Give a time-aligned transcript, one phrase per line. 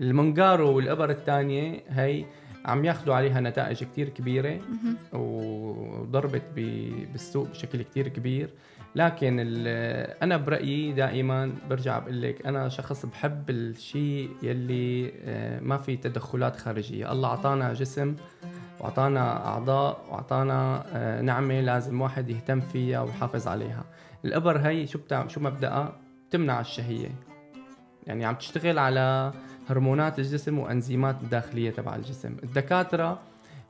[0.00, 2.24] المونجارو والابر الثانية هي
[2.64, 4.60] عم ياخذوا عليها نتائج كتير كبيرة
[5.12, 6.42] وضربت
[7.12, 8.50] بالسوق بشكل كتير كبير.
[8.96, 9.36] لكن
[10.22, 16.56] أنا برأيي دائما برجع بقول لك أنا شخص بحب الشيء يلي آه، ما في تدخلات
[16.56, 17.12] خارجية.
[17.12, 18.16] الله أعطانا جسم
[18.80, 23.84] وأعطانا أعضاء وأعطانا آه، نعمة لازم واحد يهتم فيها ويحافظ عليها.
[24.24, 25.92] الأبر هي شو بتعمل شو مبدأها؟
[26.28, 27.08] بتمنع الشهية.
[28.06, 29.32] يعني عم تشتغل على
[29.68, 32.36] هرمونات الجسم وأنزيمات الداخلية تبع الجسم.
[32.42, 33.18] الدكاترة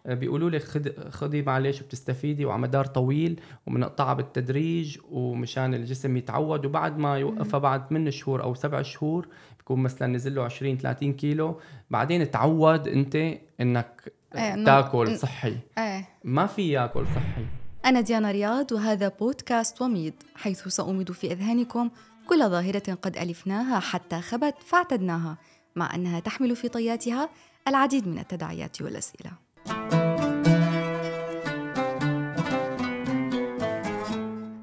[0.07, 0.63] آه، بيقولوا لك
[1.11, 7.89] خذي معلش وبتستفيدي وعلى مدار طويل وبنقطعها بالتدريج ومشان الجسم يتعود وبعد ما يوقفها بعد
[7.89, 11.61] 8 شهور أو 7 شهور بيكون مثلا نزل له 20 30 كيلو.
[11.91, 13.17] بعدين تعود أنت
[13.61, 15.57] إنك إيه تاكل صحي.
[15.79, 17.47] إيه ما في ياكل صحي.
[17.85, 21.91] أنا ديانا رياض وهذا بودكاست وميض حيث سأميض في أذهانكم
[22.29, 25.37] كل ظاهرة قد ألفناها حتى خبت فاعتدناها.
[25.77, 27.29] مع أنها تحمل في طياتها
[27.69, 29.33] العديد من التداعيات والأسئلة.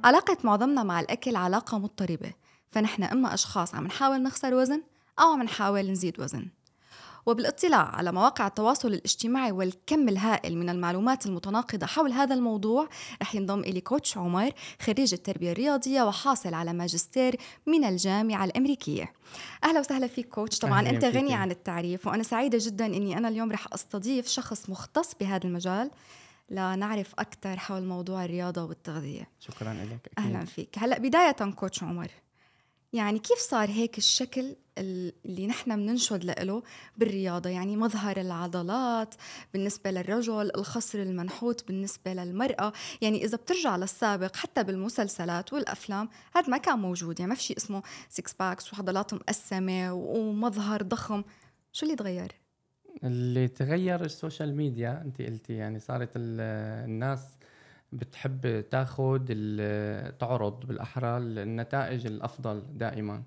[0.04, 2.34] علاقة معظمنا مع الأكل علاقة مضطربة
[2.72, 4.82] فنحن إما أشخاص عم نحاول نخسر وزن
[5.20, 6.48] أو عم نحاول نزيد وزن.
[7.26, 12.88] وبالاطلاع على مواقع التواصل الاجتماعي والكم الهائل من المعلومات المتناقضة حول هذا الموضوع
[13.22, 19.14] رح ينضم إلي كوتش عمر خريج التربية الرياضية وحاصل على ماجستير من الجامعة الأمريكية.
[19.64, 20.60] أهلا وسهلا فيك كوتش.
[20.60, 25.16] طبعا أنت غني عن التعريف وأنا سعيدة جدا أني أنا اليوم رح أستضيف شخص مختص
[25.20, 25.92] بهذا المجال
[26.50, 29.30] لنعرف أكثر حول موضوع الرياضة والتغذية.
[29.40, 30.78] شكرا لك أهلا فيك.
[30.78, 32.12] هلأ بداية كوتش عمر
[32.94, 36.64] يعني كيف صار هيك الشكل اللي نحن بننشد له
[36.98, 39.16] بالرياضة؟ يعني مظهر العضلات
[39.54, 42.74] بالنسبة للرجل الخصر المنحوت بالنسبة للمرأة.
[43.02, 47.20] يعني إذا بترجع للسابق حتى بالمسلسلات والأفلام هذا ما كان موجود.
[47.20, 51.24] يعني ما في شيء اسمه six packs وعضلات مقسمة ومظهر ضخم.
[51.72, 52.32] شو اللي تغير؟
[53.04, 57.20] اللي تغير ال social media انت قلتي يعني صارت الناس
[57.92, 59.26] بتحب تاخذ
[60.20, 63.24] تعرض بالأحرى النتائج الأفضل دائما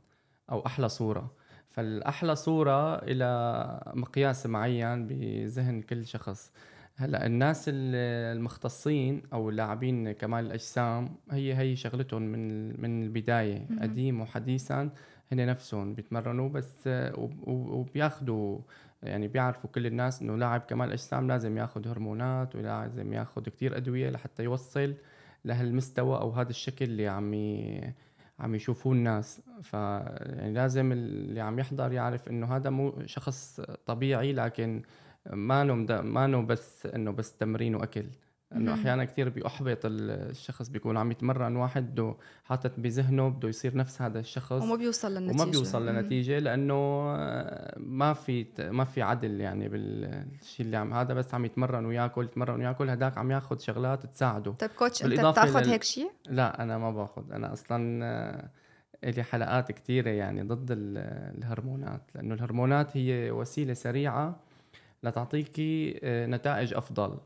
[0.51, 1.35] أو أحلى صورة.
[1.71, 6.53] فالأحلى صورة إلى مقياس معين بذهن كل شخص.
[6.97, 13.67] هلأ الناس المختصين أو اللاعبين كمال الأجسام هي هي شغلتهم من من البداية.
[13.83, 14.91] قديم وحديثا
[15.33, 16.89] هن نفسهم بيتمرنوا بس
[17.47, 18.59] وبياخذوا
[19.05, 24.11] يعني بيعرفوا كل الناس إنه لاعب كمال أجسام لازم ياخذ هرمونات ولازم ياخذ كتير أدوية
[24.11, 24.95] لحتى يوصل
[25.45, 27.35] لهالمستوى أو هذا الشكل اللي عم
[28.39, 29.41] عم يشوفوه الناس.
[29.63, 34.83] ف يعني لازم اللي عم يحضر يعرف إنه هذا مو شخص طبيعي لكن
[35.33, 38.07] ما ما بس إنه بس تمرين وأكل.
[38.57, 44.03] انه أحيانا كثير بيحبط الشخص بيكون عم يتمرن واحد بده حاطط بذهنه بده يصير نفس
[44.03, 45.43] هذا الشخص وما بيوصل للنتيجة.
[45.43, 46.75] وما بيوصل لنتيجه لأنه
[47.77, 52.61] ما في ما في عدل يعني بالشيء اللي عم هذا بس عم يتمرن وياكل يتمرن
[52.61, 54.53] وياكل هداك عم ياخذ شغلات تساعده.
[54.53, 55.71] طيب كوتش أنت بتاخذ لل...
[55.71, 58.51] هيك شيء؟ لا أنا ما باخذ أنا أصلا
[59.05, 64.37] لي حلقات كثيره يعني ضد الهرمونات لأنه الهرمونات هي وسيلة سريعة
[65.03, 67.19] لتعطيكي آه، نتائج أفضل.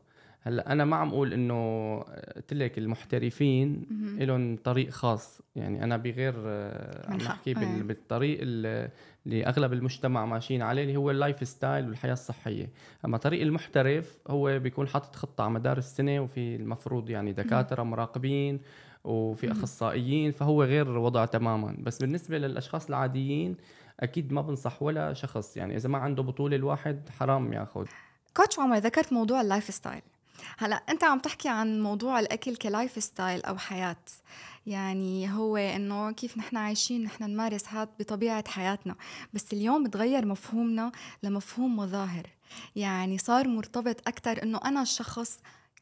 [0.49, 1.99] هلأ أنا ما عم أقول إنه
[2.35, 3.85] قلت لك المحترفين
[4.19, 5.41] لهم طريق خاص.
[5.55, 7.81] يعني أنا بغير آه، عم نحكي آه.
[7.81, 12.69] بالطريق اللي أغلب المجتمع ماشيين عليه اللي هو ال lifestyle والحياة الصحية.
[13.05, 18.59] أما طريق المحترف هو بيكون حاطط خطة على مدار السنة وفي المفروض يعني دكاترة مراقبين
[19.03, 21.75] وفي أخصائيين فهو غير وضع تماما.
[21.79, 23.57] بس بالنسبة للأشخاص العاديين
[23.99, 25.57] أكيد ما بنصح ولا شخص.
[25.57, 27.85] يعني إذا ما عنده بطولة الواحد حرام ياخذ.
[28.37, 30.01] coach عمر ذكرت موضوع ال lifestyle
[30.57, 33.97] هلا انت عم تحكي عن موضوع الأكل ك lifestyle أو حياة.
[34.65, 38.95] يعني هو إنه كيف نحن عايشين نحن نمارس هذا بطبيعة حياتنا.
[39.33, 40.91] بس اليوم تغير مفهومنا
[41.23, 42.27] لمفهوم مظاهر.
[42.75, 45.39] يعني صار مرتبط أكثر إنه أنا شخص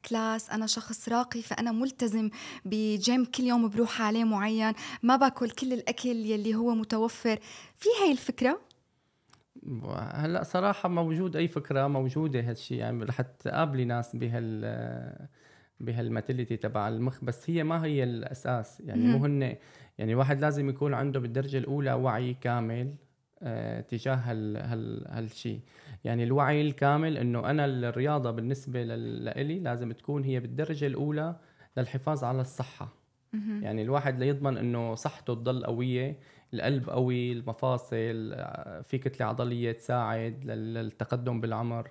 [0.10, 2.30] class أنا شخص راقي فأنا ملتزم
[2.66, 4.74] بجيم كل يوم بروح عليه معين
[5.04, 7.40] ما باكل كل الأكل يلي هو متوفر.
[7.78, 8.67] في هاي الفكرة؟
[10.14, 15.28] هلا صراحة موجود أي فكرة موجودة هالشيء يعني رح تقابلي ناس بهال
[15.80, 18.80] بهال mentality تبع المخ بس هي ما هي الأساس.
[18.86, 19.42] يعني مو هن
[19.98, 22.96] يعني الواحد لازم يكون عنده بالدرجة الأولى وعي كامل
[23.42, 25.60] آه تجاه هال هال هالشيء
[26.04, 31.36] يعني الوعي الكامل إنه أنا الرياضة بالنسبة لإلي لازم تكون هي بالدرجة الأولى
[31.78, 32.94] للحفاظ على الصحة.
[33.64, 36.20] يعني الواحد ليضمن إنه صحته تضل قوية
[36.54, 38.36] القلب قوي المفاصل
[38.84, 41.90] في كتله عضلية تساعد للتقدم بالعمر.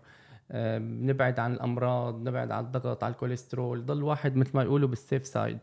[0.50, 3.87] آه، نبعد عن الأمراض نبعد عن الضغط على الكوليسترول.
[3.87, 5.58] ضل واحد مثل ما يقولوا بال safe side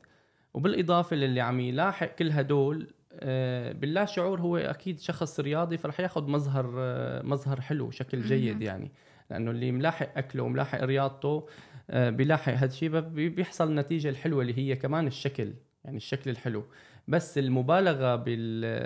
[0.53, 2.87] وبالإضافة للي عم يلاحق كل هدول
[3.19, 8.61] آه، باللا شعور هو أكيد شخص رياضي فرح ياخذ مظهر آه، مظهر حلو شكل جيد
[8.61, 8.91] يعني.
[9.29, 11.47] لأنه اللي ملاحق أكله وملاحق رياضته
[11.89, 15.53] آه، بيلاحق هذا الشيء بيحصل النتيجه الحلوة اللي هي كمان الشكل
[15.85, 16.63] يعني الشكل الحلو.
[17.07, 18.15] بس المبالغة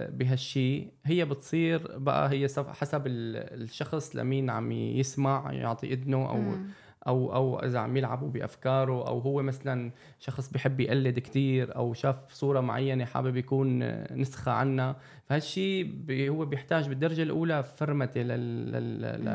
[0.10, 6.68] بهالشيء هي بتصير بقى هي حسب الشخص لمين عم يسمع يعطي اذنه أو مم.
[7.08, 12.16] أو أو إذا عم يلعبوا بأفكاره أو هو مثلا شخص بحب يقلد كتير أو شاف
[12.30, 13.80] صورة معينة حابب يكون
[14.19, 14.96] نسخة عنها.
[15.25, 15.96] فهالشيء
[16.30, 18.22] هو بيحتاج بالدرجة الأولى فرمته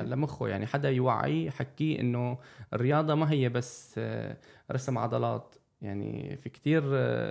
[0.05, 0.49] لمخه.
[0.49, 2.39] يعني حدا يوعيه يحكيه إنه
[2.73, 4.01] الرياضة ما هي بس
[4.73, 5.55] رسم عضلات.
[5.83, 6.83] يعني في كتير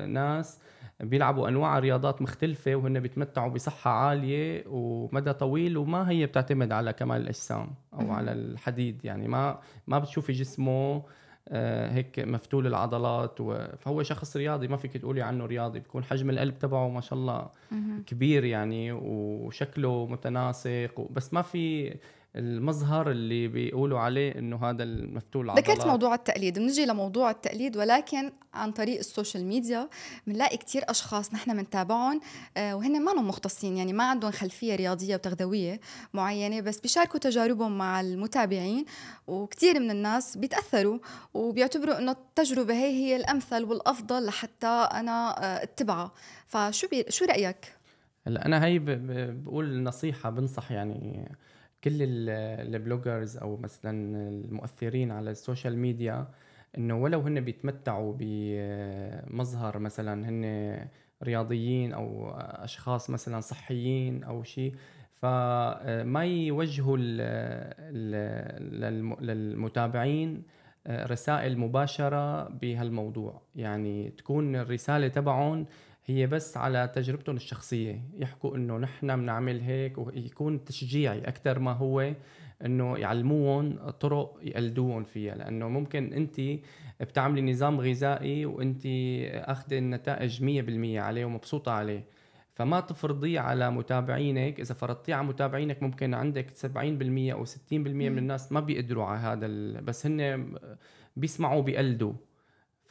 [0.06, 0.60] ناس
[1.00, 7.22] بيلعبوا أنواع رياضات مختلفة وهن بيتمتعوا بصحة عالية ومدى طويل وما هي بتعتمد على كمال
[7.22, 9.06] الأجسام أو على الحديد.
[9.06, 11.04] يعني ما ما بتشوفي جسمه
[11.48, 13.42] آه، هيك مفتول العضلات.
[13.80, 14.68] فهو شخص رياضي.
[14.68, 17.50] ما فيك تقولي عنه رياضي بيكون حجم القلب تبعه ما شاء الله
[18.06, 21.96] كبير يعني وشكله متناسق بس ما في
[22.36, 28.32] المظهر اللي بيقولوا عليه إنه هذا المفتول العضلات ذكرت موضوع التقليد بنجي لموضوع التقليد ولكن
[28.54, 29.90] عن طريق السوشيال ميديا
[30.28, 32.22] بنلاقي كتير أشخاص نحن بنتابعهم
[32.58, 35.80] آه، وهن ما مختصين يعني ما عندهم خلفية رياضية وتغذوية
[36.14, 38.86] معينة بس بيشاركوا تجاربهم مع المتابعين
[39.28, 41.00] وكثير من الناس بيتأثروا
[41.34, 46.12] وبيعتبروا إنه التجربة هي هي الأمثل والأفضل لحتى أنا آه، أتبعها.
[46.48, 47.06] فشو بي...
[47.10, 47.76] شو رأيك؟
[48.28, 51.32] هلا أنا هي بقول نصيحة بنصح يعني
[51.84, 53.92] كل ال bloggers أو مثلا
[54.30, 56.28] المؤثرين على ال social media
[56.78, 60.88] إنه ولو هن بيتمتعوا بمظهر مثلا هن
[61.24, 64.76] رياضيين أو أشخاص مثلا صحيين أو شيء
[65.12, 66.98] فما يوجهوا
[69.22, 70.44] للمتابعين
[70.88, 73.42] رسائل مباشرة بهالموضوع.
[73.56, 75.66] يعني تكون الرسالة تبعهم
[76.06, 78.02] هي بس على تجربتهم الشخصية.
[78.18, 82.14] يحكوا إنه نحن بنعمل هيك ويكون تشجيعي أكثر ما هو
[82.66, 85.36] إنه يعلموهم طرق يقلدوهم فيها.
[85.36, 86.42] لأنه ممكن أنت
[87.02, 88.82] بتعملي نظام غذائي وأنت
[89.26, 92.04] اخذ النتائج 100% عليه ومبسوطة عليه.
[92.54, 94.60] فما تفرضيه على متابعينك.
[94.60, 99.48] إذا فرضتيه على متابعينك ممكن عندك 70% أو 60% من الناس ما بيقدروا على هذا
[99.82, 100.54] بس هن
[101.16, 102.14] بيسمعوا بيقلدوا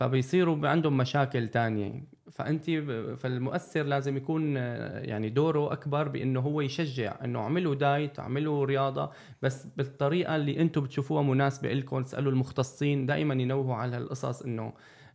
[0.01, 2.05] فبيصيروا عندهم مشاكل تانية.
[2.31, 2.71] فأنت
[3.17, 9.11] فالمؤثر لازم يكون يعني دوره أكبر بإنه هو يشجع إنه اعملوا دايت اعملوا رياضة
[9.43, 14.73] بس بالطريقة اللي أنتم بتشوفوها مناسبة لكم اسالوا المختصين دائما ينوهوا على هالقصص إنه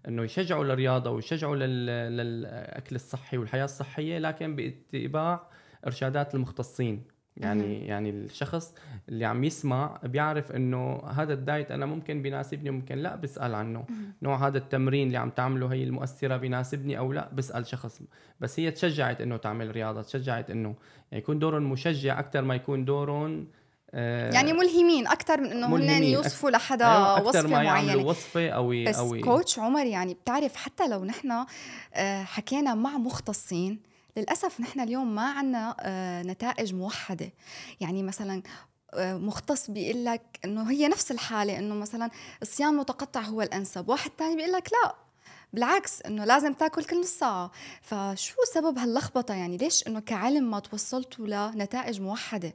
[0.08, 5.50] إنه يشجعوا للرياضة ويشجعوا للأكل الصحي والحياة الصحية لكن باتباع
[5.88, 7.15] إرشادات المختصين.
[7.38, 8.74] يعني يعني الشخص
[9.10, 13.86] اللي عم يسمع بيعرف إنه هذا الدايت أنا ممكن بيناسبني ممكن لا بسأل عنه.
[14.22, 18.02] نوع هذا التمرين اللي عم تعمله هي المؤثرة بيناسبني أو لا؟ بسأل شخص.
[18.40, 20.76] بس هي تشجعت إنه تعمل رياضة تشجعت إنه
[21.12, 23.48] يعني يكون دورهم مشجع أكثر ما يكون دورهم
[23.92, 28.06] آه يعني ملهمين أكثر من إنه هن يوصفوا لحدا أيوة وصفة ما معينة.
[28.06, 31.46] وصفة أو بس أو كوتش عمر يعني بتعرف حتى لو نحن
[31.94, 37.32] آه، حكينا مع مختصين للأسف نحن اليوم ما عنا آه، نتائج موحدة.
[37.82, 38.42] يعني مثلا
[38.94, 42.10] آه، مختص بيقول لك إنه هي نفس الحالة إنه مثلا
[42.42, 43.90] الصيام متقطع هو الأنسب.
[43.90, 44.96] واحد تاني بيقول لك لا
[45.54, 47.52] بالعكس إنه لازم تاكل كل نص ساعه
[47.82, 52.54] فشو سبب هاللخبطة؟ يعني ليش إنه كعلم ما توصلتوا لنتائج موحدة؟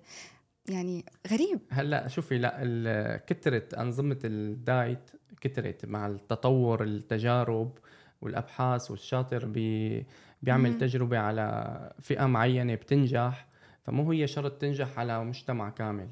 [0.69, 1.61] يعني غريب.
[1.71, 7.79] هلأ شوفي لا كثرت أنظمة الدايت كثرت مع التطور التجارب
[8.23, 10.07] والأبحاث والشاطر بي
[10.43, 13.47] بيعمل تجربة على فئة معينة بتنجح
[13.83, 16.09] فمو هي شرط تنجح على مجتمع كامل.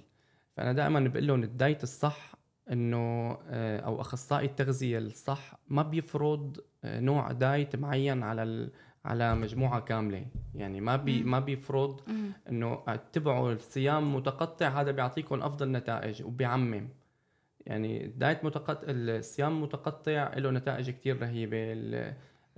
[0.57, 2.35] فأنا دائما بقول لهم ال diet الصح
[2.73, 8.71] إنه آه، أو أخصائي التغذية الصح ما بيفرض آه، نوع diet معين على
[9.05, 10.27] على مجموعة كاملة.
[10.55, 12.01] يعني ما بي ما بيفرض
[12.49, 16.89] إنه اتبعوا الصيام متقطع هذا بيعطيكم أفضل نتائج وبيعمم.
[17.67, 21.57] يعني ال diet متقطع الصيام متقطع له نتائج كتير رهيبة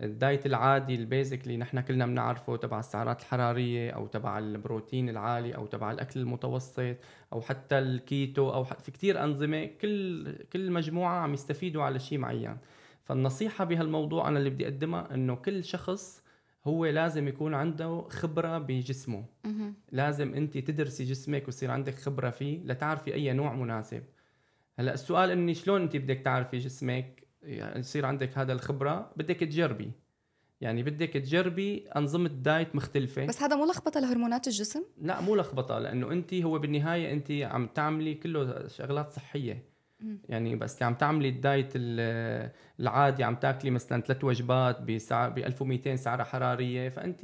[0.03, 5.09] ال diet العادي ال basic اللي نحن كلنا بنعرفه تبع السعرات الحرارية أو تبع البروتين
[5.09, 6.97] العالي أو تبع الأكل المتوسط
[7.33, 12.57] أو حتى الكيتو أو في كتير أنظمة كل كل مجموعة عم يستفيدوا على شيء معين.
[13.03, 16.23] فالنصيحة بهالموضوع أنا اللي بدي أقدمها إنه كل شخص
[16.65, 19.25] هو لازم يكون عنده خبرة بجسمه.
[19.93, 24.03] لازم أنت تدرسي جسمك ويصير عندك خبرة فيه لتعرفي أي نوع مناسب.
[24.79, 29.93] هلأ السؤال إني شلون أنت بدك تعرفي جسمك؟ يعني يصير عندك هذا الخبرة بدك تجربي.
[30.61, 33.27] يعني بدك تجربي أنظمة diet مختلفة.
[33.27, 37.67] بس هذا مو لخبطة لهرمونات الجسم؟ لا مو لخبطة لأنه انت هو بالنهاية انت عم
[37.67, 39.70] تعملي كله شغلات صحية.
[40.29, 41.73] يعني بس عم تعملي ال diet
[42.81, 47.21] العادي عم تاكلي مثلا ثلاث وجبات ب 1200 سعرة حرارية فانت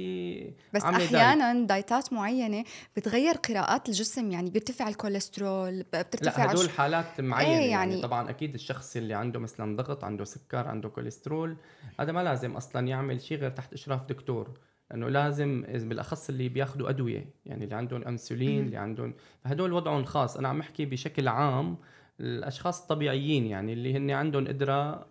[0.75, 1.69] بس أحيانا diet.
[1.69, 2.65] دايتات معينة
[2.97, 8.31] بتغير قراءات الجسم يعني بيرتفع الكوليسترول بترتفع لا هدول حالات معينة إيه يعني, يعني؟ طبعا
[8.31, 11.57] أكيد الشخص اللي عنده مثلا ضغط عنده سكر عنده كوليسترول
[12.01, 14.59] هذا ما لازم أصلا يعمل شيء غير تحت إشراف دكتور
[14.91, 19.15] لأنه لازم بالأخص اللي بياخذوا أدوية يعني اللي عندهم إنسولين اللي عندهم
[19.45, 20.37] فهدول وضعهم خاص.
[20.37, 21.77] أنا عم أحكي بشكل عام
[22.21, 25.07] الأشخاص الطبيعيين يعني اللي هن عندهم قدرة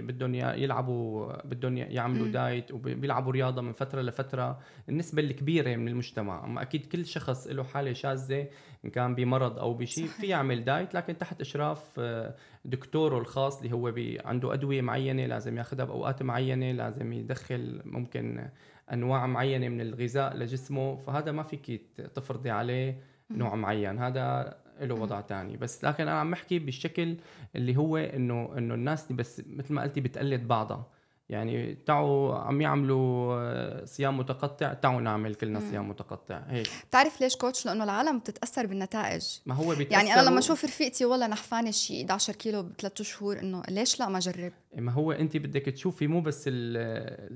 [0.00, 6.44] بدهم يلعبوا بدهم يعملوا دايت وبيلعبوا رياضة من فترة لفترة النسبة الكبيرة من المجتمع.
[6.44, 8.46] أما أكيد كل شخص له حالة شاذة
[8.84, 12.34] إن كان بمرض أو بشيء في يعمل دايت لكن تحت إشراف آه،
[12.64, 18.48] دكتوره الخاص اللي هو بي عنده أدوية معينة لازم ياخذها بأوقات معينة لازم يدخل ممكن
[18.92, 21.82] أنواع معينة من الغذاء لجسمه فهذا ما فيك
[22.14, 23.00] تفرضي عليه
[23.30, 23.98] نوع معين.
[23.98, 25.56] هذا له وضع تاني.
[25.56, 27.16] بس لكن أنا عم بحكي بالشكل
[27.56, 30.86] اللي هو إنه إنه الناس دي بس مثل ما قلتي بتقلد بعضها.
[31.28, 36.42] يعني تعوا عم يعملوا آه، صيام متقطع تعوا نعمل كلنا صيام متقطع.
[36.48, 36.68] هيك.
[36.88, 39.26] بتعرف ليش كوتش؟ لأنه العالم بتتأثر بالنتائج.
[39.46, 43.38] ما هو بيتأثر يعني أنا لما أشوف رفيقتي والله نحفانه شيء 11 كيلو بثلاث شهور
[43.38, 46.48] إنه ليش لا ما اجرب ما هو انت بدك تشوفي مو بس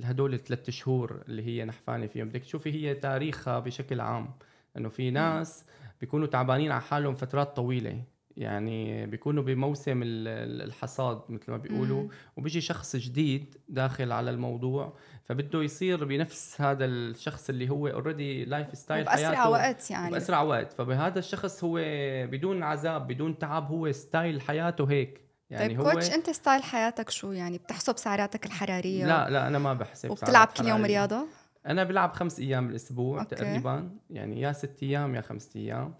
[0.04, 4.30] هدول الثلاث شهور اللي هي نحفانه فيهم بدك تشوفي هي تاريخها بشكل عام.
[4.76, 5.64] إنه في ناس
[6.02, 8.02] بيكونوا تعبانين على حالهم فترات طويلة.
[8.36, 12.08] يعني بيكونوا بموسم الحصاد مثل ما بيقولوا.
[12.36, 19.08] وبيجي شخص جديد داخل على الموضوع فبده يصير بنفس هذا الشخص اللي هو already lifestyle
[19.08, 20.10] حياته باسرع وقت يعني.
[20.10, 20.72] باسرع وقت.
[20.72, 21.78] فبهذا الشخص هو
[22.26, 25.20] بدون عذاب بدون تعب هو style حياته هيك.
[25.50, 29.58] يعني طيب هو coach أنت style حياتك شو؟ يعني بتحسب سعراتك الحرارية؟ لا لا أنا
[29.58, 31.26] ما بحسب وبتلعب كل يوم رياضة؟
[31.66, 33.34] أنا بلعب خمس أيام بالأسبوع okay.
[33.34, 33.90] تقريبا.
[34.10, 35.94] يعني يا ست أيام يا خمس أيام.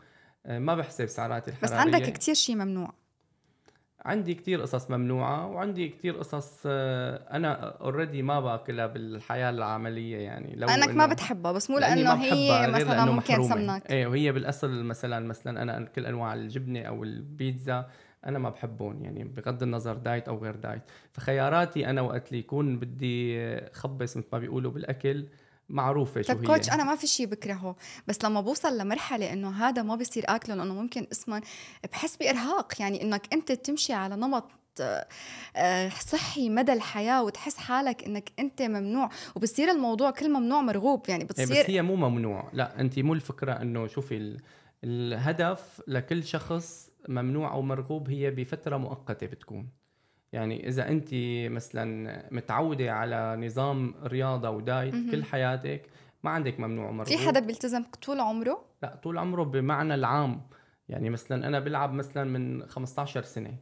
[0.46, 2.92] آه، ما بحسب سعراتي الحراريه بس عندك كتير شيء ممنوع.
[4.04, 10.56] عندي كتير قصص ممنوعة وعندي كتير قصص آه، أنا already ما باكلها بالحياة العملية يعني.
[10.56, 15.26] لو لأنك ما بتحبها بس مو لأنه هي مثلا ممكن سمنك إيه وهي بالأصل مثلا
[15.26, 17.88] مثلا أنا كل أنواع الجبنة أو البيتزا
[18.26, 19.04] أنا ما بحبهم.
[19.04, 24.26] يعني بغض النظر دايت أو غير دايت فخياراتي أنا وقت اللي يكون بدي خبص مثل
[24.32, 25.26] ما بيقولوا بالأكل
[25.68, 26.46] معروفة شو هي.
[26.46, 27.76] كوتش أنا ما في شيء بكرهه
[28.06, 31.40] بس لما بوصل لمرحلة إنه هذا ما بيصير اكله لأنه ممكن اسما
[31.92, 34.50] بحس بإرهاق يعني إنك أنت تمشي على نمط
[35.56, 41.24] آه، صحي مدى الحياة وتحس حالك إنك أنت ممنوع وبصير الموضوع كل ممنوع مرغوب يعني
[41.24, 42.50] بتصير بس هي مو ممنوع.
[42.52, 44.36] لا أنت مو الفكرة إنه شوفي
[44.84, 49.68] الهدف لكل شخص ممنوع أو مرغوب هي بفترة مؤقتة بتكون.
[50.32, 51.08] يعني إذا أنت
[51.52, 55.82] مثلا متعودة على نظام رياضة ودايت كل حياتك
[56.24, 60.40] ما عندك ممنوع مرغوب في حدا بيلتزم طول عمره؟ لا طول عمره بمعنى العام.
[60.88, 63.54] يعني مثلا أنا بلعب مثلا من 15 سنة.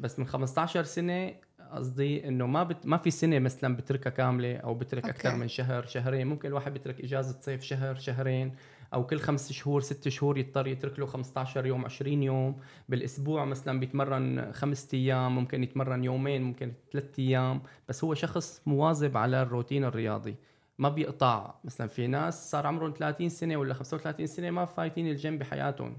[0.00, 1.34] بس من 15 سنة
[1.72, 2.86] قصدي إنه ما بت...
[2.86, 5.04] ما في سنة مثلا بتركها كاملة أو بترك.
[5.04, 6.26] أكثر من شهر شهرين.
[6.26, 8.54] ممكن الواحد بيترك إجازة صيف شهر شهرين.
[8.94, 12.56] أو كل خمس شهور ست شهور يضطر يترك له 15 يوم 20 يوم
[12.88, 13.44] بالأسبوع.
[13.44, 17.62] مثلا بيتمرن خمس أيام ممكن يتمرن يومين ممكن ثلاث أيام.
[17.88, 20.34] بس هو شخص مواظب على الروتين الرياضي
[20.78, 21.54] ما بيقطع.
[21.64, 25.96] مثلا في ناس صار عمرهم 30 سنة ولا 35 سنة ما فايتين الجيم بحياتهم.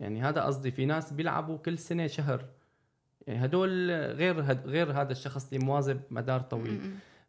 [0.00, 0.70] يعني هذا قصدي.
[0.70, 2.44] في ناس بيلعبوا كل سنة شهر.
[3.26, 6.80] يعني هدول غير هد غير هذا الشخص اللي مواظب مدار طويل.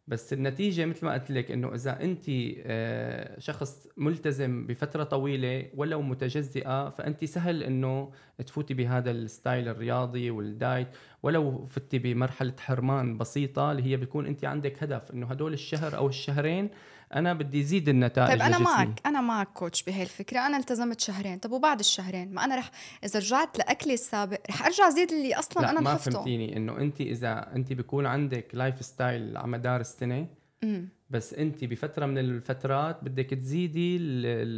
[0.08, 2.24] بس النتيجة مثل ما قلت لك إنه إذا أنت
[2.66, 8.12] آه، شخص ملتزم بفترة طويلة ولو متجزئة فأنت سهل إنه
[8.46, 10.88] تفوتي بهذا ال style الرياضي وال diet.
[11.22, 16.08] ولو فتي بمرحلة حرمان بسيطة اللي هي بيكون انت عندك هدف إنه هدول الشهر أو
[16.08, 16.70] الشهرين
[17.14, 18.58] أنا بدي زيد النتائج طيب أنا.
[18.58, 21.38] معك أنا معك coach بهي الفكرة أنا التزمت شهرين.
[21.38, 22.70] طب وبعد الشهرين؟ ما أنا رح
[23.04, 27.00] إذا رجعت لأكلي السابق رح أرجع زيد اللي أصلا لا أنا ما فهمتيني إنه انت
[27.00, 30.26] إذا انت بيكون عندك lifestyle على مدار السنة
[30.62, 30.88] مم.
[31.10, 33.98] بس انت بفترة من الفترات بدك تزيدي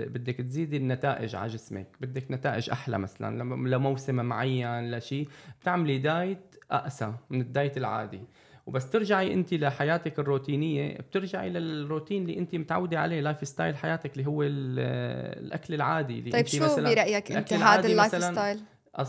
[0.06, 1.86] بدك تزيدي النتائج على جسمك.
[2.00, 5.28] بدك نتائج أحلى مثلا لموسم معين لشيء
[5.60, 8.20] بتعملي diet أقسى من ال diet العادي.
[8.66, 14.42] وبس ترجعي انت لحياتك الروتينية بترجعي للروتين اللي انت متعودة عليه lifestyle حياتك اللي هو
[14.42, 18.60] الأكل العادي اللي طيب انت شو مثلا برأيك أنت هذا ال lifestyle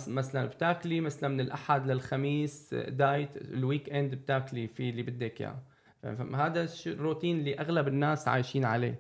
[0.08, 5.60] مثلا بتاكلي مثلا من الأحد للخميس diet ال weekend بتاكلي في اللي بدك إياه.
[6.36, 9.00] هذا الروتين اللي أغلب الناس عايشين عليه.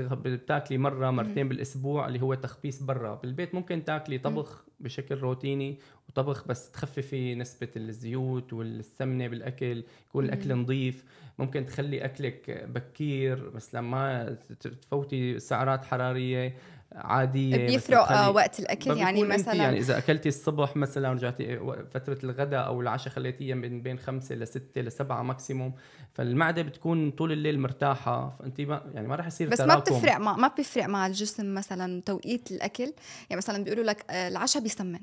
[0.00, 3.14] بتاكلي مرة مرتين بالأسبوع اللي هو تخبيص برا.
[3.14, 5.78] بالبيت ممكن تاكلي طبخ بشكل روتيني
[6.08, 11.04] وطبخ بس تخففي نسبة الزيوت والسمنة بالأكل يكون الأكل نظيف.
[11.38, 16.56] ممكن تخلي أكلك بكير بس لما تفوتي سعرات حرارية.
[16.96, 21.58] عادية بيفرق آه، وقت الأكل يعني مثلا يعني إذا أكلتي الصبح مثلا ورجعتي
[21.90, 25.72] فترة الغداء أو العشاء خليتيها من بين خمسة لستة لسبعة ماكسيموم
[26.12, 29.72] فالمعدة بتكون طول الليل مرتاحة فانت ما يعني ما راح يصير بس تراكم.
[29.72, 32.92] ما بتفرق مع ما بيفرق مع الجسم مثلا توقيت الأكل
[33.30, 35.00] يعني مثلا بيقولوا لك آه، العشاء بيسمن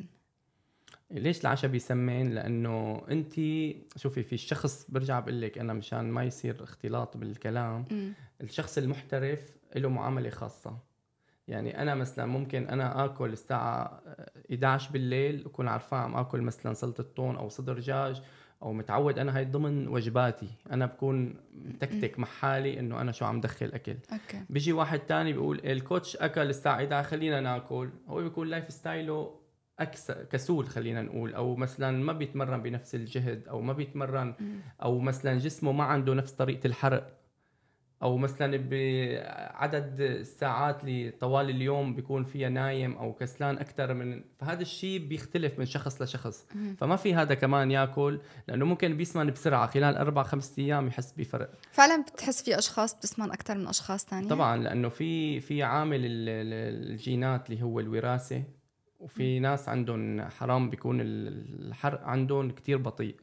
[1.11, 3.33] ليش العشاء بيسمن؟ لأنه انت
[3.95, 8.11] شوفي في الشخص برجع بقول لك أنا مشان ما يصير اختلاط بالكلام م.
[8.41, 9.39] الشخص المحترف
[9.75, 10.77] له معاملة خاصة
[11.47, 14.01] يعني أنا مثلا ممكن أنا آكل الساعة
[14.51, 18.21] 11 بالليل اكون عارفان عم آكل مثلا سلطة طون أو صدر دجاج
[18.63, 20.47] أو متعود أنا هاي ضمن وجباتي.
[20.71, 21.35] أنا بكون
[21.79, 23.95] تكتك مع حالي إنه أنا شو عم دخل أكل.
[24.11, 24.41] أوكي.
[24.49, 27.89] بيجي واحد تاني بيقول ال coach أكل الساعة 11 خلينا ناكل.
[28.07, 29.39] هو بيكون lifestyle ه
[30.31, 34.33] كسول خلينا نقول أو مثلا ما بيتمرن بنفس الجهد أو ما بيتمرن
[34.81, 37.22] أو مثلا جسمه ما عنده نفس طريقة الحرق.
[38.03, 44.61] أو مثلا بعدد الساعات اللي طوال اليوم بيكون فيها نايم أو كسلان أكثر من فهذا
[44.61, 46.47] الشيء بيختلف من شخص لشخص.
[46.77, 51.49] فما في هذا كمان ياكل لأنه ممكن بيسمن بسرعة خلال أربع خمس أيام يحس بفرق.
[51.71, 57.49] فعلا بتحس في أشخاص بتسمن أكثر من أشخاص ثانية طبعا لأنه في في عامل الجينات
[57.49, 58.43] اللي هو الوراثة
[58.99, 63.15] وفي ناس عندهم حرام بيكون الحرق عندهم كتير بطيء.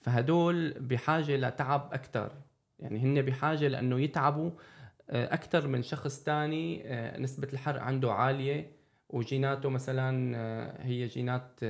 [0.00, 2.32] فهدول بحاجة لتعب أكثر
[2.78, 4.50] يعني هن بحاجة لأنه يتعبوا
[5.10, 8.70] آه، أكثر من شخص تاني آه، نسبة الحرق عنده عالية
[9.10, 11.62] وجيناته مثلا آه، هي جينات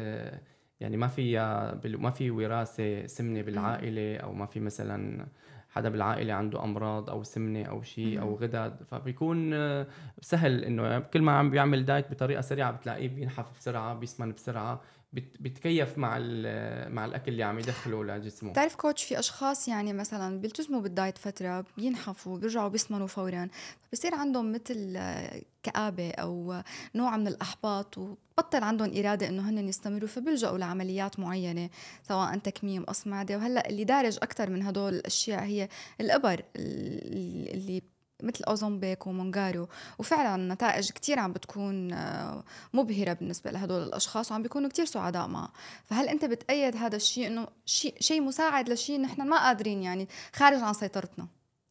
[0.81, 1.39] يعني ما في
[1.85, 5.27] ما في وراثة سمنة بالعائلة أو ما في مثلا
[5.71, 8.77] حدا بالعائلة عنده أمراض أو سمنة أو شيء أو غدد.
[8.91, 9.55] فبيكون
[10.21, 14.81] سهل إنه كل ما عم بيعمل دايت بطريقة سريعة بتلاقيه بينحف بسرعة بيسمن بسرعة
[15.13, 16.19] بيتكيف مع
[16.89, 18.51] مع الأكل اللي عم يدخله لجسمه.
[18.51, 23.49] بتعرف coach في أشخاص يعني مثلا بيلتزموا بال diet فترة بينحفوا بيرجعوا بيسمنوا فورا
[23.93, 24.99] بصير عندهم مثل
[25.63, 26.63] كآبة أو
[26.95, 31.71] نوع من الإحباط وبطل عندهم إرادة إنه هن يستمروا فبيلجأوا لعمليات معينة
[32.09, 35.69] سواء تكميم قص معدة وهلأ اللي دارج أكثر من هدول الأشياء هي
[36.01, 37.83] الإبر اللي
[38.23, 42.45] مثل Ozempic و Mounjaro وفعلا النتائج كتير عم بتكون آه،
[42.75, 45.53] مبهرة بالنسبة لهدول الأشخاص وعم بيكونوا كتير سعداء معه.
[45.85, 50.59] فهل أنت بتأيد هذا الشيء إنه شيء شيء مساعد لشيء نحن ما قادرين يعني خارج
[50.63, 51.27] عن سيطرتنا؟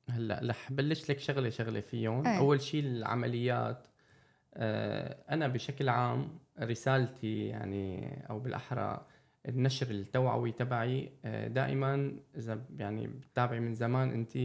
[0.10, 2.28] هلأ رح بلش لك شغلة شغلة فيهم.
[2.28, 2.38] أي.
[2.38, 3.88] أول شيء العمليات.
[4.54, 9.06] آه، أنا بشكل عام رسالتي يعني أو بالأحرى
[9.48, 14.38] النشر التوعوي تبعي آه، دائما إذا يعني بتتابعي من زمان انت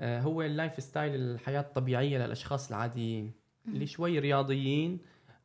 [0.00, 3.32] هو ال lifestyle الحياة الطبيعية للأشخاص العاديين
[3.68, 4.98] اللي شوي رياضيين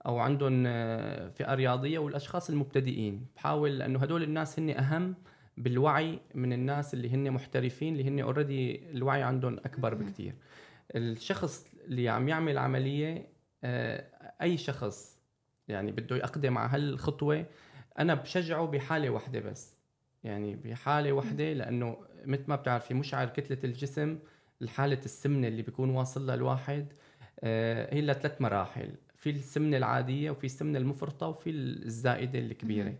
[0.05, 3.25] أو عندهم آه، فئة رياضية والأشخاص المبتدئين.
[3.35, 5.15] بحاول لأنه هدول الناس هن أهم
[5.57, 10.33] بالوعي من الناس اللي هن محترفين اللي هن اوريدي الوعي عندهم أكبر بكثير
[10.95, 13.27] الشخص اللي عم يعمل عملية
[13.63, 14.05] آه،
[14.41, 15.19] أي شخص
[15.67, 17.45] يعني بده يقدم على هالخطوة
[17.99, 19.75] أنا بشجعه بحالة واحدة بس.
[20.23, 24.19] يعني بحالة واحدة لأنه مثل ما بتعرفي مشعر كتلة الجسم
[24.63, 26.93] الحالة السمنة اللي بيكون واصل لها الواحد
[27.43, 28.89] آه، هي لثلاث مراحل.
[29.15, 32.93] في السمنة العادية وفي السمنة المفرطة وفي الزائدة الكبيرة.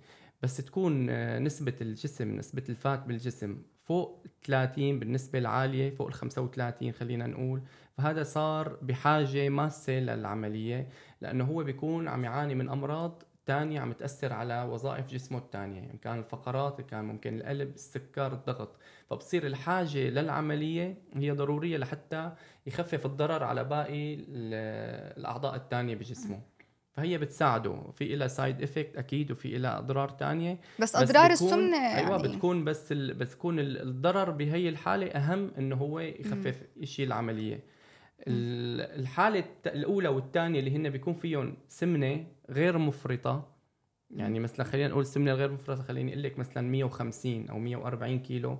[0.43, 6.91] بس تكون آه، نسبة الجسم نسبة الفات بالجسم فوق 30 بالنسبة العالية فوق ال 35
[6.91, 7.61] خلينا نقول.
[7.97, 10.87] فهذا صار بحاجة ماسة للعملية
[11.21, 15.97] لأنه هو بيكون عم يعاني من أمراض تانية عم تأثر على وظائف جسمه الثانية يعني
[15.97, 18.77] كان الفقرات كان ممكن القلب السكر الضغط.
[19.09, 22.31] فبصير الحاجة للعملية هي ضرورية لحتى
[22.67, 24.17] يخفف الضرر على باقي
[25.17, 26.41] الأعضاء الثانية بجسمه.
[26.91, 27.75] فهي بتساعده.
[27.95, 32.27] في لها side effect أكيد وفي لها أضرار تانية بس, بس أضرار السمنة أيوه يعني.
[32.27, 33.13] بتكون بس ال...
[33.13, 37.72] بس تكون الضرر بهي الحالة أهم إنه هو يخفف شيء العملية.
[38.27, 43.53] الحالة الأولى والثانية اللي هن بيكون فيهم سمنة غير مفرطة
[44.11, 48.57] يعني مثلا خلينا نقول السمنة الغير مفرطة خليني أقول لك مثلا 150 أو 140 كيلو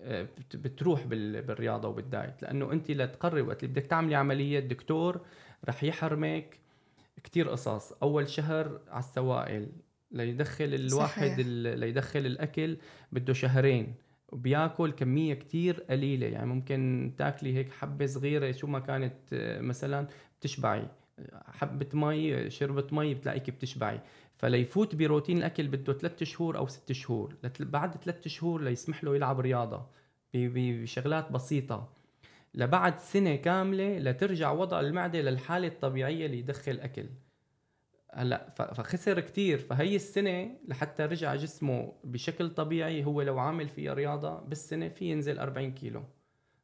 [0.00, 2.42] آه، بتروح بالرياضة وبالدايت.
[2.42, 5.20] لأنه أنت لتقرري وقت اللي بدك تعملي عملية الدكتور
[5.68, 6.58] رح يحرمك
[7.24, 7.92] كتير قصص.
[7.92, 9.68] أول شهر على السوائل
[10.10, 11.46] ليدخل الواحد صحيح.
[11.76, 12.76] ليدخل الأكل
[13.12, 13.94] بده شهرين.
[14.34, 16.26] وبياكل كمية كتير قليلة.
[16.26, 20.06] يعني ممكن تاكلي هيك حبة صغيرة شو ما كانت آه، مثلا
[20.40, 20.86] بتشبعي.
[21.46, 24.00] حبة مي شربة مي بتلاقيك بتشبعي.
[24.36, 27.34] فليفوت بروتين الأكل بده ثلاث شهور أو ست شهور.
[27.60, 29.86] بعد ثلاث شهور ليسمح له يلعب رياضة
[30.34, 31.88] بشغلات بسيطة.
[32.54, 37.06] لبعد سنة كاملة لترجع وضع المعدة للحالة الطبيعية اللي يدخل أكل.
[38.14, 39.58] هلأ فخسر كتير.
[39.58, 45.38] فهي السنة لحتى رجع جسمه بشكل طبيعي هو لو عامل فيها رياضة بالسنة في ينزل
[45.38, 46.02] 40 كيلو.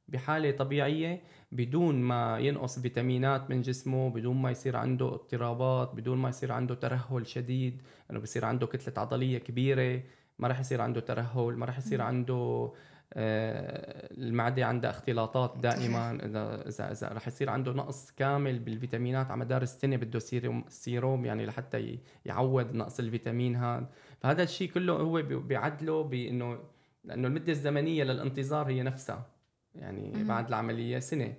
[0.08, 6.28] بحالة طبيعية بدون ما ينقص فيتامينات من جسمه بدون ما يصير عنده اضطرابات بدون ما
[6.28, 7.72] يصير عنده ترهل شديد.
[7.74, 10.02] إنه يعني بصير عنده كتلة عضلية كبيرة
[10.38, 12.72] ما راح يصير عنده ترهل ما راح يصير عنده
[13.16, 16.10] المعدة عندها اختلاطات دائما.
[16.24, 21.24] اذا اذا إذا رح يصير عنده نقص كامل بالفيتامينات على مدار السنة بده سيروم سيروم
[21.24, 23.88] يعني لحتى يعوض نقص الفيتامين هذا.
[24.20, 26.58] فهذا الشيء كله هو بيعدله بانه
[27.04, 29.26] لأنه المدة الزمنية للانتظار هي نفسها.
[29.74, 31.34] يعني بعد العملية سنة.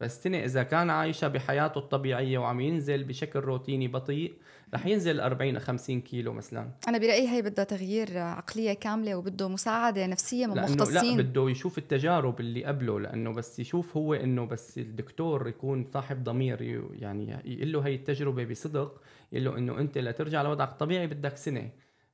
[0.00, 4.32] فالسنة إذا كان عايشة بحياته الطبيعية وعم ينزل بشكل روتيني بطيء
[4.74, 6.70] رح ينزل 40 50 كيلو مثلا.
[6.88, 11.78] أنا برأيي هي بدها تغيير عقلية كاملة وبده مساعدة نفسية من مختصين لا بده يشوف
[11.78, 17.72] التجارب اللي قبله لأنه بس يشوف هو إنه بس الدكتور يكون صاحب ضمير يعني يقول
[17.72, 19.00] له هي التجربة بصدق
[19.32, 21.70] يقول له إنه أنت لترجع لوضعك الطبيعي بدك سنة.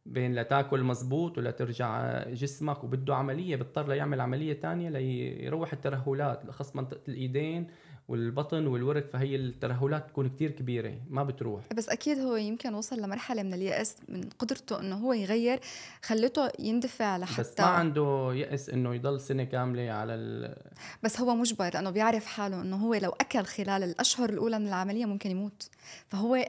[0.06, 6.72] بين لتاكل مزبوط ولا ترجع جسمك وبده عملية بيضطر ليعمل عملية تانية ليروح الترهلات خاصة
[6.74, 7.66] منطقة الإيدين
[8.08, 11.62] والبطن والورك فهي الترهلات تكون كتير كبيرة ما بتروح.
[11.74, 15.60] بس أكيد هو يمكن وصل لمرحلة من اليأس من قدرته إنه هو يغير
[16.02, 20.56] خلته يندفع لحتى بس ما عنده يأس إنه يضل سنة كاملة على ال...
[21.02, 25.06] بس هو مجبر لأنه بيعرف حاله إنه هو لو أكل خلال الأشهر الأولى من العملية
[25.06, 25.68] ممكن يموت.
[26.08, 26.44] فهو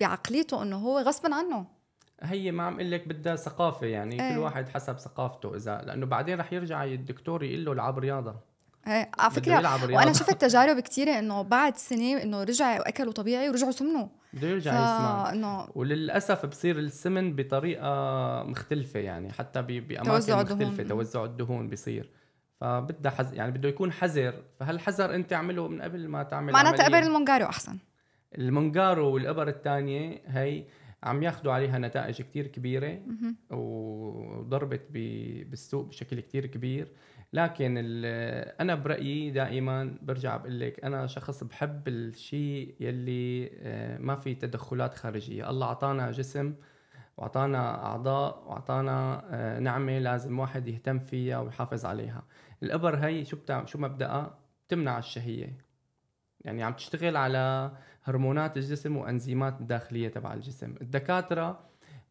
[0.00, 1.73] بعقليته إنه هو غصبا عنه.
[2.24, 4.34] هي ما عم أقول لك بدها ثقافة يعني إيه.
[4.34, 8.34] كل واحد حسب ثقافته إذا لأنه بعدين رح يرجع الدكتور يقول له العب رياضة.
[8.86, 9.54] إيه على فكرة
[9.96, 14.06] وأنا شفت تجارب كثيره إنه بعد سنة إنه رجع وأكلوا طبيعي ورجعوا سمنوا.
[14.32, 14.74] بده يرجع ف...
[14.74, 15.32] يسمع.
[15.32, 15.68] إنه...
[15.74, 17.92] وللأسف بصير السمن بطريقة
[18.42, 20.88] مختلفة يعني حتى بأماكن توزع مختلفة الدهون.
[20.88, 22.10] توزع الدهون بصير.
[22.60, 23.34] فبدها حز...
[23.34, 24.34] يعني بده يكون حذر.
[24.60, 27.78] فهالحذر أنت اعمله من قبل ما تعمل معناتها إبر المونجارو أحسن.
[28.38, 30.64] المونجارو والإبر الثانية هي
[31.04, 33.00] عم ياخذوا عليها نتائج كتير كبيرة
[33.50, 36.92] وضربت بالسوق بشكل كتير كبير.
[37.32, 37.74] لكن
[38.60, 44.94] أنا برأيي دائما برجع بقول لك أنا شخص بحب الشيء يلي آه، ما في تدخلات
[44.94, 45.50] خارجية.
[45.50, 46.54] الله أعطانا جسم
[47.16, 52.22] وأعطانا أعضاء وأعطانا آه، نعمة لازم واحد يهتم فيها ويحافظ عليها.
[52.62, 55.56] الأبر هي شو بتعمل شو مبدأها؟ بتمنع الشهية.
[56.40, 57.72] يعني عم تشتغل على
[58.04, 60.74] هرمونات الجسم وأنزيمات الداخلية تبع الجسم.
[60.80, 61.58] الدكاترة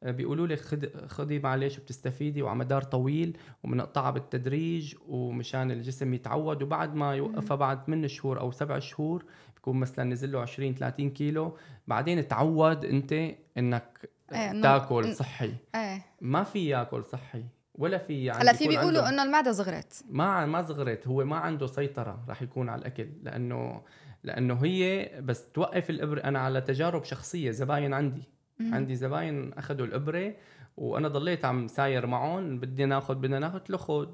[0.04, 0.60] آه، بيقولوا لك
[1.08, 7.86] خذي معلش بتستفيدي وعلى مدار طويل وبنقطعها بالتدريج ومشان الجسم يتعود وبعد ما يوقفها بعد
[7.86, 9.26] 8 شهور أو 7 شهور
[9.56, 11.58] بيكون مثلا نزل له 20 30 كيلو.
[11.88, 13.14] بعدين تعود أنت
[13.58, 15.54] إنك إيه تاكل صحي.
[15.76, 16.06] إيه.
[16.22, 17.44] ما في ياكل صحي
[17.76, 20.04] ولا في يعني هلا في بيقولوا إنه المعدة صغرت.
[20.10, 21.08] ما ما صغرت.
[21.08, 23.82] هو ما عنده سيطرة رح يكون على الأكل لأنه
[24.24, 26.20] لأنه هي بس توقف الإبرة.
[26.20, 28.24] أنا على تجارب شخصية زباين عندي.
[28.60, 28.74] مم.
[28.74, 30.34] عندي زباين أخذوا الإبرة
[30.78, 32.60] وأنا ضليت عم ساير معهم.
[32.60, 34.10] بدي ناخذ بدنا ناخذ له خذ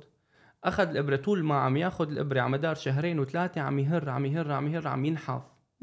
[0.63, 4.51] أخذ الإبرة طول ما عم ياخذ الإبرة على مدار شهرين وثلاثة عم يهر عم يهر
[4.51, 5.41] عم يهر عم ينحف.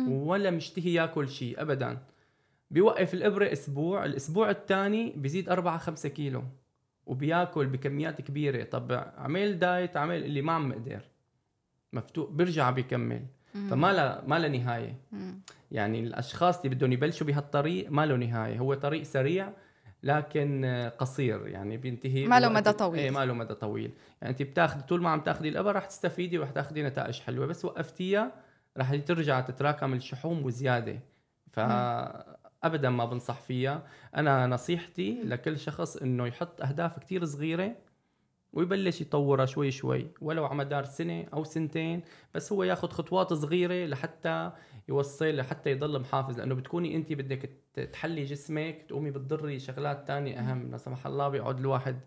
[0.08, 1.98] ولا مشتهي ياكل شيء ابدا.
[2.70, 4.04] بيوقف الإبرة أسبوع.
[4.04, 6.42] الأسبوع الثاني بيزيد 4 5 كيلو.
[7.06, 8.64] وبياكل بكميات كبيرة.
[8.64, 11.00] طب عمل دايت عمل اللي ما عم قدر
[11.92, 13.26] مفتوح بيرجع بيكمل
[13.70, 14.96] فما لا ما له نهاية.
[15.72, 18.58] يعني الأشخاص اللي بدهم يبلشوا بهالطريق ما له نهاية.
[18.58, 19.52] هو طريق سريع
[20.02, 21.46] لكن قصير.
[21.46, 23.00] يعني بينتهي ما له مدى طويل.
[23.00, 23.90] إيه ما له مدى طويل.
[24.22, 27.46] يعني انت بتاخذي طول ما عم تاخذي الأبر رح تستفيدي ورح تاخذي نتائج حلوة.
[27.46, 28.32] بس وقفتيها
[28.78, 30.98] رح ترجع تتراكم الشحوم وزيادة.
[31.52, 31.60] ف
[32.62, 33.82] ابدا ما بنصح فيها.
[34.16, 37.74] أنا نصيحتي لكل شخص إنه يحط أهداف كتير صغيرة
[38.56, 42.02] ويبلش يطورها شوي شوي ولو على مدار سنة أو سنتين
[42.34, 44.52] بس هو ياخذ خطوات صغيرة لحتى
[44.88, 47.50] يوصل لحتى يضل محافظ لأنه بتكوني انت بدك
[47.92, 52.00] تحلي جسمك تقومي بتضري شغلات تانية أهم لا سمح الله بيقعد الواحد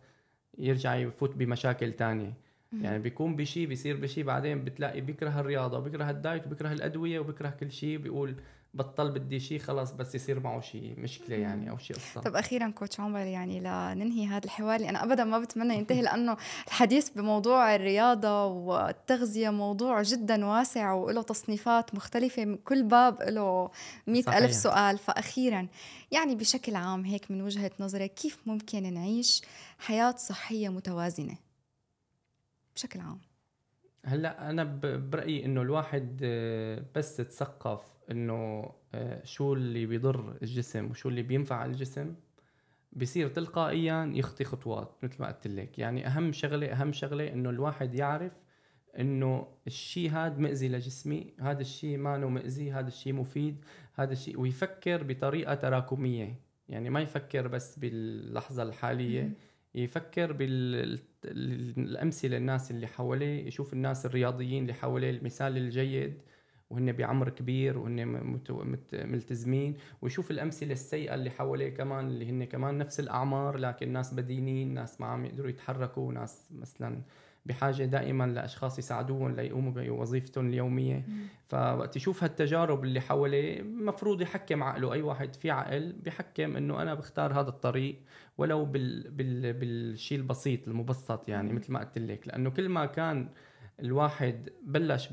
[0.57, 2.33] يرجع يفوت بمشاكل تانية.
[2.73, 7.71] يعني بيكون بشيء بيصير بشيء بعدين بتلاقي بيكره الرياضة وبيكره الدايت وبيكره الأدوية وبيكره كل
[7.71, 8.35] شيء بيقول
[8.73, 12.21] بطل بدي شيء خلاص بس يصير معه شيء مشكلة يعني أو شيء قصة.
[12.21, 16.37] طب أخيرا كوتش عمر يعني لننهي هذا الحوار اللي أنا ابدا ما بتمنى ينتهي لأنه
[16.67, 23.71] الحديث بموضوع الرياضة والتغذية موضوع جدا واسع وله تصنيفات مختلفة كل باب له
[24.07, 24.97] مئة ألف سؤال.
[24.97, 25.67] فأخيرا
[26.11, 29.41] يعني بشكل عام هيك من وجهة نظرك كيف ممكن نعيش
[29.79, 31.48] حياة صحية متوازنة؟
[32.79, 33.19] بشكل عام؟
[34.05, 41.09] هلا أنا برأيي إنه الواحد آه، بس تثقف إنه آه، شو اللي بيضر الجسم وشو
[41.09, 42.15] اللي بينفع الجسم
[42.93, 45.79] بصير تلقائيا يخطي خطوات مثل ما قلت لك.
[45.79, 48.31] يعني أهم شغلة أهم شغلة إنه الواحد يعرف
[48.99, 55.03] إنه الشيء هذا مأذي لجسمي هذا الشيء ما مأذي هذا الشيء مفيد هذا الشيء ويفكر
[55.03, 56.39] بطريقة تراكمية.
[56.69, 59.33] يعني ما يفكر بس باللحظة الحالية
[59.75, 60.31] يفكر
[61.23, 66.21] بالامثله الناس اللي حواليه يشوف الناس الرياضيين اللي حواليه المثال الجيد
[66.69, 68.07] وهن بعمر كبير وهن
[68.93, 74.73] ملتزمين ويشوف الأمثلة السيئة اللي حواليه كمان اللي هن كمان نفس الأعمار لكن ناس بدينين
[74.73, 77.01] ناس ما عم يقدروا يتحركوا ناس مثلا
[77.45, 81.05] بحاجة دائما لأشخاص يساعدوهم ليقوموا بوظيفتهم اليومية.
[81.47, 84.93] فوقت يشوف هالتجارب اللي حواليه المفروض يحكم عقله.
[84.93, 87.95] أي واحد في عقل بيحكم إنه أنا بختار هذا الطريق
[88.37, 92.27] ولو بال بال بالشيء البسيط المبسط يعني مثل ما قلت لك.
[92.27, 93.29] لأنه كل ما كان
[93.79, 95.09] الواحد بلش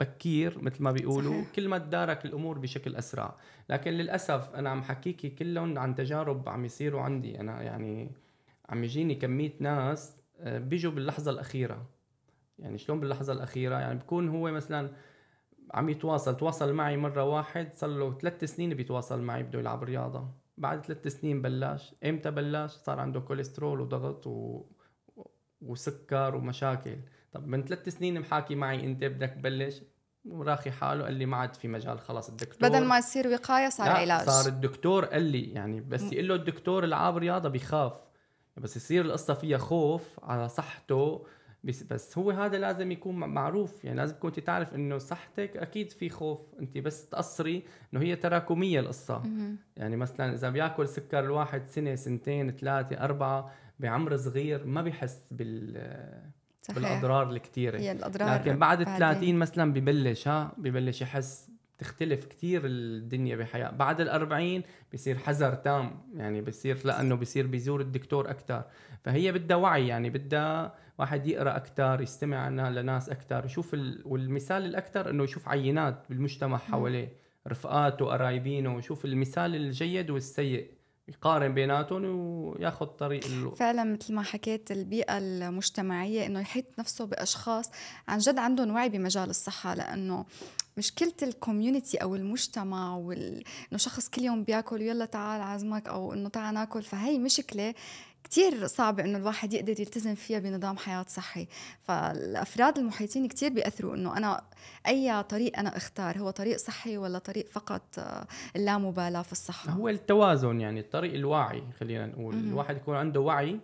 [0.00, 1.52] بكير مثل ما بيقولوا صحيح.
[1.54, 3.36] كل ما تدارك الأمور بشكل أسرع.
[3.70, 7.40] لكن للأسف أنا عم حكيكي كلهم عن تجارب عم يصيروا عندي.
[7.40, 8.10] أنا يعني
[8.68, 11.86] عم يجيني كمية ناس بيجوا باللحظة الأخيرة.
[12.58, 14.90] يعني شلون باللحظة الأخيرة؟ يعني بكون هو مثلا
[15.74, 20.28] عم يتواصل تواصل معي مرة واحد صار له ثلاث سنين بيتواصل معي بده يلعب رياضة.
[20.58, 21.94] بعد ثلاث سنين بلش.
[22.04, 24.66] إمتى بلش؟ صار عنده كوليسترول وضغط و...
[25.60, 26.96] وسكر ومشاكل.
[27.32, 29.82] طب من ثلاث سنين محاكي معي أنت بدك تبلش.
[30.24, 32.68] وراخي حاله قال لي ما عاد في مجال خلص الدكتور.
[32.68, 34.26] بدل ما يصير وقاية صار لا علاج.
[34.26, 37.92] صار الدكتور قال لي يعني بس يقول له الدكتور العاب رياضة بيخاف.
[38.56, 41.26] بس يصير القصة فيها خوف على صحته
[41.64, 43.84] بس, بس هو هذا لازم يكون معروف.
[43.84, 46.38] يعني لازم تكون تعرف إنه صحتك أكيد في خوف.
[46.60, 47.62] أنت بس تقصري
[47.92, 49.22] إنه هي تراكمية القصة.
[49.76, 55.72] يعني مثلا إذا بيأكل سكر الواحد سنة سنتين ثلاثة أربعة بعمر صغير ما بيحس بال
[56.62, 56.78] صحيح.
[56.78, 61.51] بالأضرار الكثيره هي الأضرار لكن بعد ال 30 مثلا ببلش ها ببلش يحس
[61.82, 63.70] تختلف كثير الدنيا بحياة.
[63.70, 64.62] بعد ال 40
[64.94, 68.64] بصير حذر تام يعني بصير لأنه بصير بيزور الدكتور أكثر
[69.04, 74.02] فهي بدها وعي يعني بدها واحد يقرأ أكثر يستمع لناس أكثر يشوف ال...
[74.04, 77.12] والمثال الاكثر إنه يشوف عينات بالمجتمع حواليه
[77.48, 80.70] رفقاته قرايبينه ويشوف المثال الجيد والسيء
[81.08, 83.56] يقارن بيناتهم وياخذ طريق ال...
[83.56, 87.70] فعلا مثل ما حكيت البيئة المجتمعية إنه يحيط نفسه بأشخاص
[88.08, 90.24] عن جد عندهم وعي بمجال الصحة لأنه
[90.76, 93.44] مشكلة الكوميونتي أو المجتمع وال...
[93.72, 97.74] إنه شخص كل يوم بياكل ويلا تعال عازمك أو إنه تعال ناكل فهي مشكلة
[98.24, 101.46] كتير صعب إنه الواحد يقدر يلتزم فيها بنظام حياة صحي.
[101.82, 104.42] فالأفراد المحيطين كتير بيأثروا إنه أنا
[104.86, 109.88] أي طريق أنا أختار هو طريق صحي ولا طريق فقط آه، اللامبالاة في الصحة؟ هو
[109.88, 112.36] التوازن يعني الطريق الواعي خلينا نقول.
[112.36, 112.48] م-م.
[112.48, 113.60] الواحد يكون عنده وعي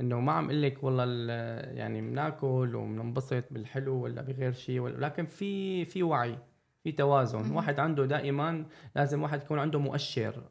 [0.00, 1.04] إنه ما عم أقول لك والله
[1.74, 6.38] يعني بناكل وبننبسط بالحلو ولا بغير شيء لكن في في وعي
[6.84, 7.50] في توازن.
[7.50, 8.64] واحد عنده دائما
[8.96, 10.42] لازم واحد يكون عنده مؤشر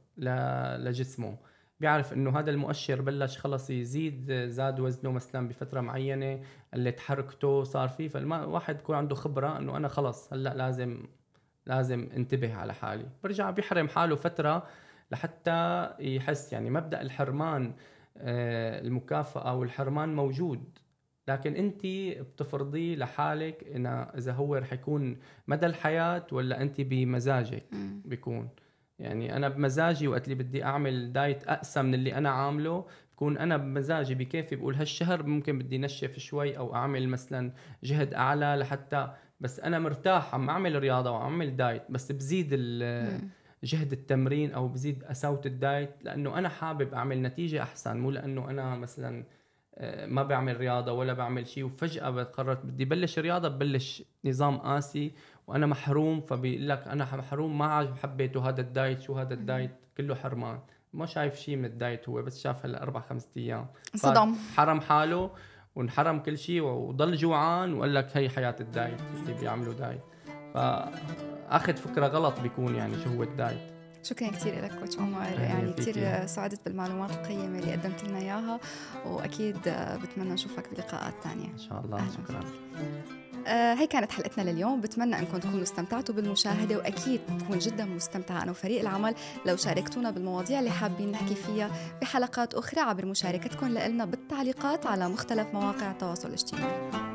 [0.77, 1.37] لجسمه.
[1.79, 6.41] بيعرف إنه هذا المؤشر بلش خلص يزيد زاد وزنه مثلا بفترة معينة
[6.73, 8.07] اللي حركته صار فيه.
[8.07, 11.05] فالواحد يكون عنده خبرة إنه أنا خلص هلأ لازم
[11.65, 13.05] لازم انتبه على حالي.
[13.23, 14.67] برجع بيحرم حاله فترة
[15.11, 16.53] لحتى يحس.
[16.53, 17.73] يعني مبدأ الحرمان
[18.21, 20.63] آه، المكافأة والحرمان موجود.
[21.27, 21.85] لكن انت
[22.21, 27.63] بتفرضيه لحالك انه إذا هو رح يكون مدى الحياة ولا انت بمزاجك
[28.05, 28.49] بيكون.
[28.99, 33.57] يعني أنا بمزاجي وقت اللي بدي أعمل دايت اقسى من اللي أنا عامله بكون أنا
[33.57, 37.51] بمزاجي بكيفي بقول هالشهر ممكن بدي نشف شوي أو أعمل مثلا
[37.83, 42.49] جهد أعلى لحتى بس أنا مرتاح عم أعمل رياضة وعم اعمل diet بس بزيد
[43.63, 48.49] جهد التمرين أو بزيد قساوه ال diet لأنه أنا حابب أعمل نتيجة أحسن مو لأنه
[48.49, 49.23] أنا مثلا
[49.75, 55.11] آه، ما بعمل رياضة ولا بعمل شيء وفجأة قررت بدي بلش رياضة ببلش نظام قاسي
[55.47, 59.71] وأنا محروم فبيقول لك أنا محروم ما حبيته هذا ال diet شو هذا ال diet؟
[59.97, 60.59] كله حرمان.
[60.93, 63.67] ما شايف شيء من ال diet هو بس شاف هلا أربع خمس أيام.
[63.95, 65.31] صدم حرم حاله
[65.75, 70.01] وانحرم كل شيء وضل جوعان وقال لك هي حياة ال diet اللي بيعملوا diet.
[70.53, 73.59] فأخذ فكرة غلط بيكون يعني شو هو ال diet.
[74.03, 75.21] شكرا كثير لك coach عمر.
[75.21, 78.59] يعني كثير سعدت بالمعلومات القيمة اللي قدمت لنا إياها
[79.05, 79.57] وأكيد
[80.03, 82.01] بتمنى نشوفك بلقاءات ثانية إن شاء الله.
[82.11, 82.39] شكرا.
[83.47, 84.81] آه هي كانت حلقتنا لليوم.
[84.81, 89.15] بتمنى انكم تكونوا استمتعتوا بالمشاهدة وأكيد بكون جدا مستمتعة أنا وفريق العمل.
[89.45, 95.47] لو شاركتونا بالمواضيع اللي حابين نحكي فيها بحلقات أخرى عبر مشاركتكم لنا بالتعليقات على مختلف
[95.53, 97.10] مواقع التواصل الاجتماعي.